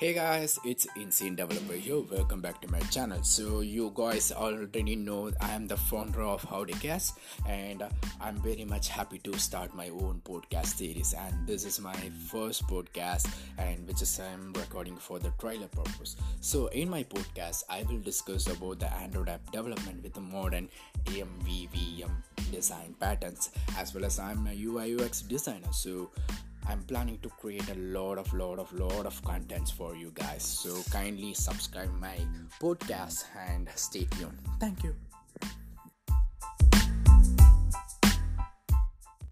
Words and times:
Hey 0.00 0.12
guys, 0.12 0.58
it's 0.64 0.88
Insane 0.96 1.36
Developer 1.36 1.74
here. 1.74 2.00
Welcome 2.10 2.40
back 2.40 2.60
to 2.62 2.72
my 2.72 2.80
channel. 2.90 3.22
So 3.22 3.60
you 3.60 3.92
guys 3.94 4.32
already 4.32 4.96
know 4.96 5.30
I 5.40 5.52
am 5.52 5.68
the 5.68 5.76
founder 5.76 6.22
of 6.22 6.42
Howdycast, 6.42 7.12
and 7.48 7.84
I'm 8.20 8.42
very 8.42 8.64
much 8.64 8.88
happy 8.88 9.18
to 9.18 9.38
start 9.38 9.72
my 9.72 9.90
own 9.90 10.20
podcast 10.24 10.78
series. 10.78 11.14
And 11.14 11.46
this 11.46 11.64
is 11.64 11.78
my 11.78 11.94
first 12.26 12.66
podcast, 12.66 13.32
and 13.56 13.86
which 13.86 14.02
is 14.02 14.18
I'm 14.18 14.52
recording 14.54 14.96
for 14.96 15.20
the 15.20 15.30
trailer 15.38 15.68
purpose. 15.68 16.16
So 16.40 16.66
in 16.74 16.90
my 16.90 17.04
podcast, 17.04 17.62
I 17.70 17.84
will 17.88 18.00
discuss 18.00 18.48
about 18.48 18.80
the 18.80 18.92
Android 18.94 19.28
app 19.28 19.48
development 19.52 20.02
with 20.02 20.12
the 20.12 20.20
modern 20.20 20.68
AMVVM 21.04 22.10
design 22.50 22.96
patterns, 22.98 23.50
as 23.78 23.94
well 23.94 24.04
as 24.04 24.18
I'm 24.18 24.44
a 24.48 24.54
UI 24.54 24.96
UX 24.96 25.22
designer. 25.22 25.72
So 25.72 26.10
i'm 26.68 26.82
planning 26.82 27.18
to 27.22 27.28
create 27.28 27.68
a 27.70 27.78
lot 27.78 28.18
of 28.18 28.32
lot 28.34 28.58
of 28.58 28.72
lot 28.72 29.06
of 29.06 29.22
contents 29.22 29.70
for 29.70 29.94
you 29.94 30.10
guys. 30.14 30.42
So 30.42 30.82
kindly 30.90 31.34
subscribe 31.34 31.92
my 32.00 32.18
podcast 32.60 33.24
and 33.48 33.68
stay 33.74 34.06
tuned. 34.18 34.38
Thank 34.60 34.84
you 34.84 35.03